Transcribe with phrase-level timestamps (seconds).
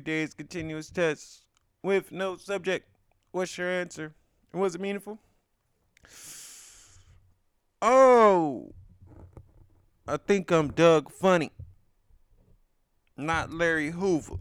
[0.00, 1.44] every day is continuous tests
[1.82, 2.88] with no subject.
[3.32, 4.14] What's your answer?
[4.52, 5.18] Was it meaningful?
[7.82, 8.72] Oh,
[10.08, 11.52] I think I'm Doug Funnie,
[13.16, 14.36] not Larry Hoover.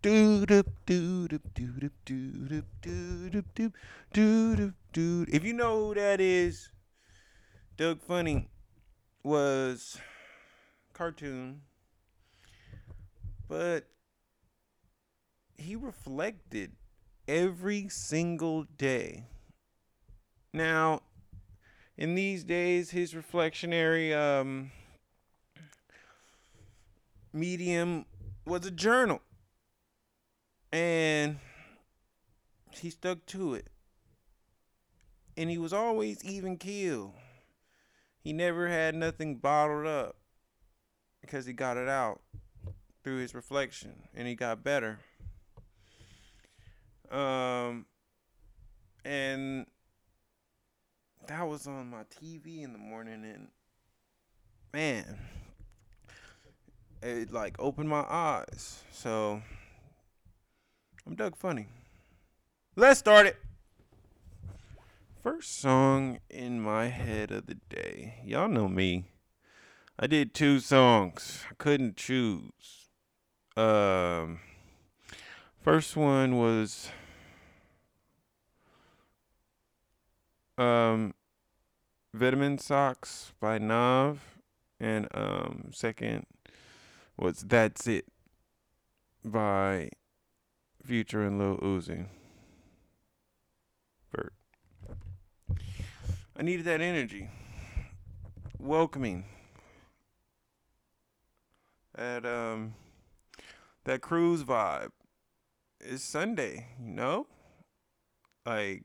[0.00, 3.72] Do do do do do do do do
[4.12, 5.26] do do do.
[5.28, 6.70] If you know who that is,
[7.76, 8.48] Doug Funnie
[9.22, 9.98] was
[10.94, 11.60] cartoon,
[13.48, 13.91] but
[15.56, 16.72] he reflected
[17.28, 19.26] every single day.
[20.52, 21.02] Now,
[21.96, 24.70] in these days, his reflectionary um,
[27.32, 28.06] medium
[28.46, 29.20] was a journal.
[30.72, 31.38] And
[32.70, 33.68] he stuck to it.
[35.36, 37.14] And he was always even keel.
[38.20, 40.16] He never had nothing bottled up
[41.20, 42.20] because he got it out
[43.02, 45.00] through his reflection and he got better.
[47.12, 47.86] Um
[49.04, 49.66] and
[51.26, 53.48] that was on my TV in the morning and
[54.72, 55.18] man
[57.02, 58.84] it like opened my eyes.
[58.90, 59.42] So
[61.06, 61.66] I'm Doug Funnie.
[62.76, 63.36] Let's start it.
[65.22, 68.22] First song in my head of the day.
[68.24, 69.04] Y'all know me.
[69.98, 71.44] I did two songs.
[71.50, 72.88] I couldn't choose.
[73.56, 74.40] Um
[75.60, 76.88] first one was
[80.58, 81.14] um
[82.14, 84.38] Vitamin Socks by Nav
[84.78, 86.26] and um second
[87.16, 88.06] was That's It
[89.24, 89.90] by
[90.84, 92.06] Future and Lil Uzi.
[94.14, 94.34] Vert.
[96.36, 97.28] I needed that energy.
[98.58, 99.24] Welcoming.
[101.94, 102.74] That um
[103.84, 104.90] that cruise vibe.
[105.80, 107.26] It's Sunday, you know?
[108.46, 108.84] Like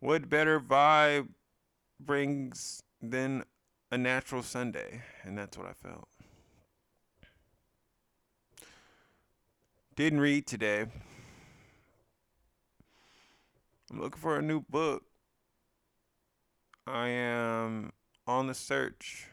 [0.00, 1.28] what better vibe
[1.98, 3.44] brings than
[3.90, 5.02] a natural Sunday?
[5.22, 6.08] And that's what I felt.
[9.94, 10.86] Didn't read today.
[13.90, 15.04] I'm looking for a new book.
[16.86, 17.92] I am
[18.26, 19.28] on the search.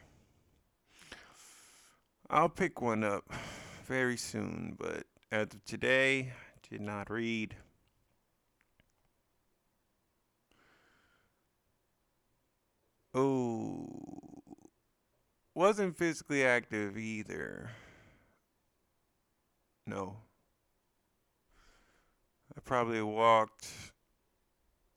[2.30, 3.30] I'll pick one up
[3.84, 6.32] very soon, but as of today,
[6.68, 7.56] did not read.
[13.16, 13.86] Oh,
[15.54, 17.70] wasn't physically active either.
[19.86, 20.16] No.
[22.56, 23.68] I probably walked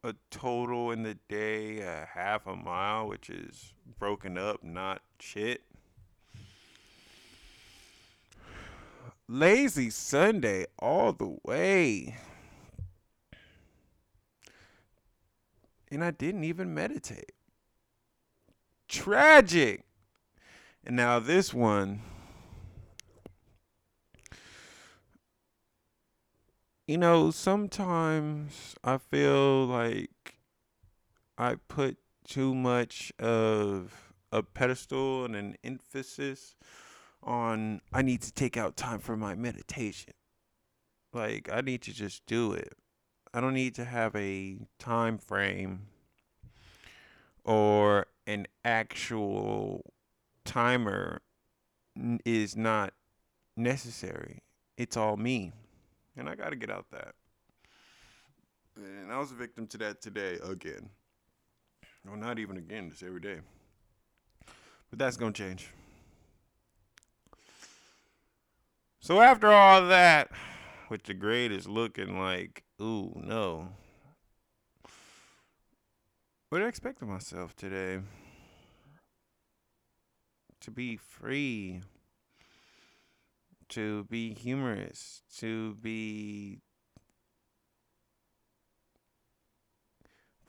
[0.03, 5.61] a total in the day a half a mile, which is broken up, not shit.
[9.27, 12.15] Lazy Sunday all the way.
[15.91, 17.36] And I didn't even meditate.
[18.87, 19.83] Tragic.
[20.85, 22.01] And now this one
[26.87, 30.37] you know, sometimes I feel like
[31.37, 36.55] I put too much of a pedestal and an emphasis
[37.21, 40.13] on I need to take out time for my meditation.
[41.13, 42.73] Like I need to just do it.
[43.33, 45.87] I don't need to have a time frame
[47.43, 47.86] or
[48.27, 49.93] an actual
[50.45, 51.21] timer
[52.25, 52.93] is not
[53.55, 54.43] necessary.
[54.77, 55.53] It's all me.
[56.15, 57.15] And I got to get out that.
[58.75, 60.89] And I was a victim to that today again.
[62.05, 63.39] Well, not even again, just every day.
[64.89, 65.69] But that's going to change.
[68.99, 70.29] So after all that,
[70.89, 73.69] with the grade is looking like, ooh, no.
[76.49, 77.99] What I expect of myself today?
[80.61, 81.81] To be free
[83.69, 86.59] to be humorous, to be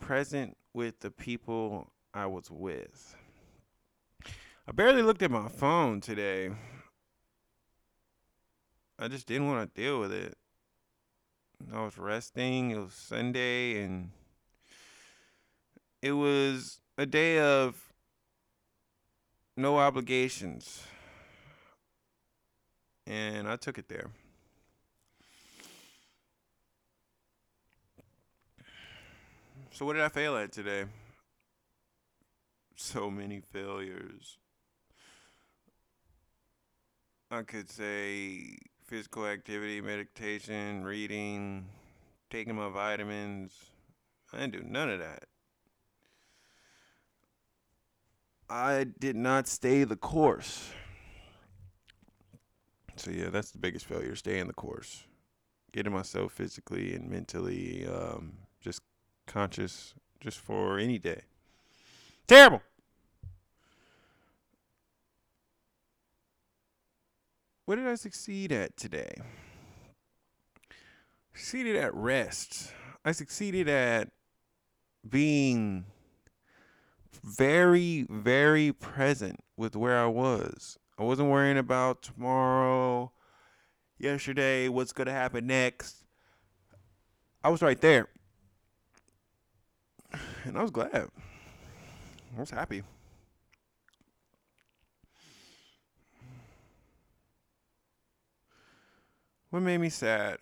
[0.01, 3.17] present with the people I was with.
[4.67, 6.51] I barely looked at my phone today.
[8.99, 10.37] I just didn't want to deal with it.
[11.73, 12.71] I was resting.
[12.71, 14.11] It was Sunday, and
[16.09, 17.93] it was a day of
[19.59, 20.83] no obligations
[23.07, 24.11] and I took it there.
[29.71, 30.85] So, what did I fail at today?
[32.75, 34.39] So many failures.
[37.31, 38.57] I could say
[38.87, 41.67] physical activity, meditation, reading,
[42.31, 43.53] taking my vitamins.
[44.33, 45.25] I didn't do none of that.
[48.51, 50.71] I did not stay the course.
[52.97, 54.17] So yeah, that's the biggest failure.
[54.17, 55.05] Staying the course,
[55.73, 58.81] getting myself physically and mentally um, just
[59.27, 61.23] conscious, just for any day.
[62.27, 62.63] Terrible.
[67.67, 69.13] What did I succeed at today?
[71.35, 72.73] Succeeded at rest.
[73.05, 74.09] I succeeded at
[75.09, 75.85] being
[77.25, 80.79] very, very present with where I was.
[80.99, 83.13] I wasn't worrying about tomorrow,
[83.99, 86.05] yesterday, what's going to happen next.
[87.43, 88.09] I was right there.
[90.45, 91.09] And I was glad.
[92.37, 92.83] I was happy.
[99.51, 100.39] What made me sad?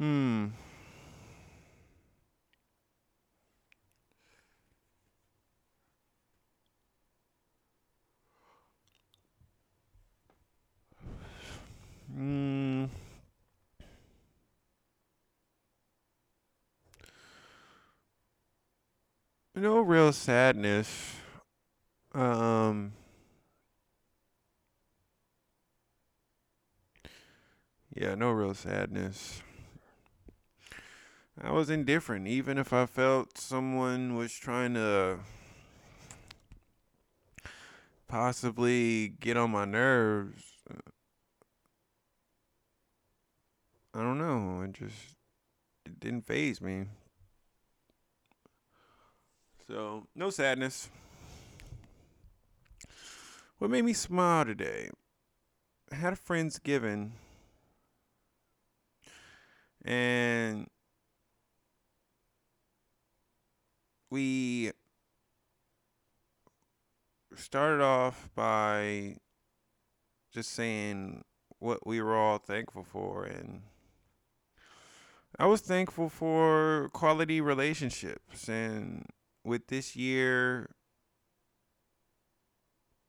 [0.00, 0.46] Hmm.
[12.12, 12.86] Hmm.
[19.54, 21.16] No real sadness.
[22.14, 22.92] Um.
[27.94, 29.42] Yeah, no real sadness.
[31.42, 35.20] I was indifferent, even if I felt someone was trying to
[38.06, 40.44] possibly get on my nerves.
[43.94, 44.62] I don't know.
[44.62, 45.16] It just
[45.86, 46.84] it didn't faze me.
[49.66, 50.90] So no sadness.
[53.58, 54.90] What made me smile today?
[55.90, 57.10] I had a friend's friendsgiving,
[59.84, 60.66] and
[64.10, 64.72] we
[67.36, 69.16] started off by
[70.32, 71.24] just saying
[71.58, 73.62] what we were all thankful for and
[75.38, 79.06] I was thankful for quality relationships and
[79.44, 80.70] with this year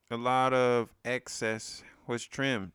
[0.09, 2.71] a lot of excess was trimmed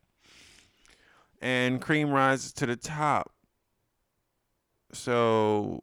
[1.41, 3.33] and cream rises to the top.
[4.93, 5.83] So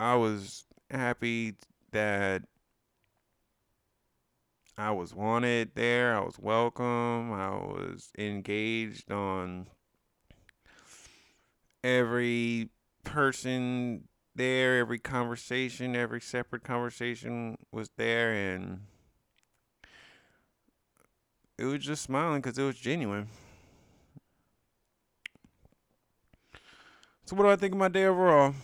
[0.00, 1.54] I was happy
[1.92, 2.42] that
[4.76, 6.14] I was wanted there.
[6.14, 7.32] I was welcome.
[7.32, 9.68] I was engaged on
[11.84, 12.68] every
[13.04, 18.80] person there, every conversation, every separate conversation was there, and
[21.58, 23.28] it was just smiling because it was genuine.
[27.24, 28.54] So, what do I think of my day overall?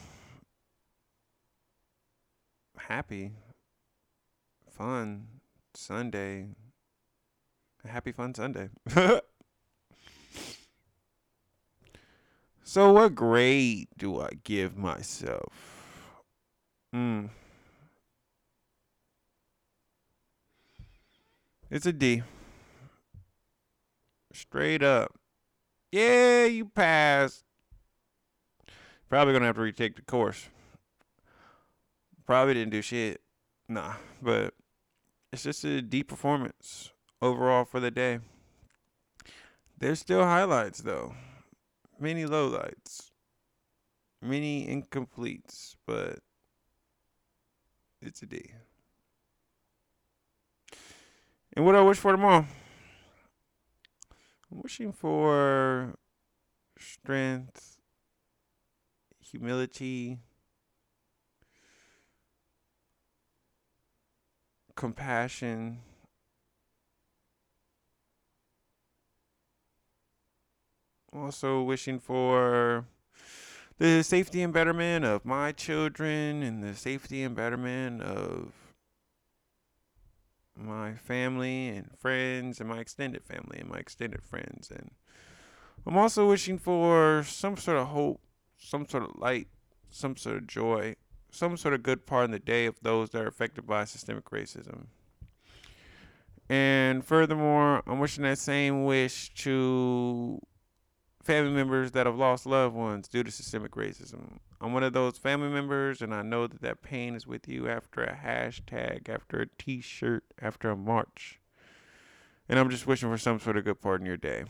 [2.99, 3.31] Happy,
[4.73, 5.29] fun
[5.73, 6.49] Sunday.
[7.85, 8.71] A happy, fun Sunday.
[12.65, 15.85] so, what grade do I give myself?
[16.93, 17.27] Hmm.
[21.71, 22.25] It's a D.
[24.33, 25.15] Straight up.
[25.93, 27.45] Yeah, you passed.
[29.09, 30.49] Probably gonna have to retake the course.
[32.29, 33.23] Probably didn't do shit.
[33.71, 34.53] Nah, but
[35.33, 36.91] it's just a deep performance
[37.23, 38.19] overall for the day.
[39.79, 41.15] There's still highlights though.
[41.99, 43.13] Many lowlights.
[44.21, 46.19] Many incompletes, but
[48.03, 48.51] it's a D.
[51.55, 52.45] And what I wish for tomorrow?
[54.53, 55.95] I'm wishing for
[56.79, 57.79] strength,
[59.19, 60.19] humility,
[64.79, 65.81] compassion,
[71.13, 72.85] also wishing for
[73.79, 78.53] the safety and betterment of my children and the safety and betterment of
[80.57, 84.71] my family and friends and my extended family and my extended friends.
[84.71, 84.93] And
[85.89, 88.21] I'm also wishing for some sort of hope,
[88.57, 89.49] some sort of light,
[89.91, 90.95] some sort of joy
[91.31, 94.27] some sort of good part in the day of those that are affected by systemic
[94.31, 94.87] racism.
[96.49, 100.41] And furthermore, I'm wishing that same wish to
[101.23, 104.39] family members that have lost loved ones due to systemic racism.
[104.61, 107.69] I'm one of those family members, and I know that that pain is with you
[107.69, 111.39] after a hashtag, after a t shirt, after a march.
[112.49, 114.45] And I'm just wishing for some sort of good part in your day.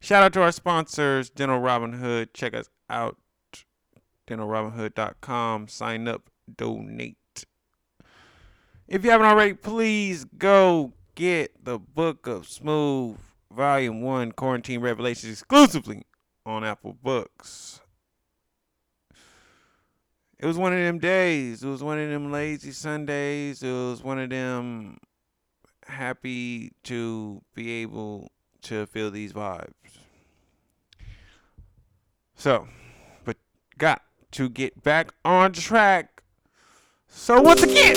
[0.00, 2.34] Shout out to our sponsors, Dental Robin Hood.
[2.34, 3.16] Check us out,
[4.30, 5.68] dentalrobinhood.com.
[5.68, 7.16] Sign up, donate.
[8.88, 13.18] If you haven't already, please go get the Book of Smooth
[13.52, 16.04] Volume 1 Quarantine Revelations exclusively
[16.46, 17.80] on Apple Books.
[20.38, 21.62] It was one of them days.
[21.62, 23.62] It was one of them lazy Sundays.
[23.62, 24.96] It was one of them
[25.86, 28.30] happy to be able
[28.62, 29.72] to feel these vibes.
[32.34, 32.66] So,
[33.24, 33.36] but
[33.76, 36.22] got to get back on track.
[37.08, 37.96] So once again,